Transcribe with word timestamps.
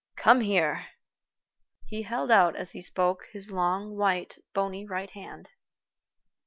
"Come 0.15 0.41
here!" 0.41 0.87
He 1.85 2.01
held 2.01 2.31
out, 2.31 2.55
as 2.55 2.71
he 2.71 2.81
spoke, 2.81 3.27
his 3.33 3.51
long, 3.51 3.95
white, 3.97 4.39
bony 4.51 4.83
right 4.83 5.11
hand. 5.11 5.51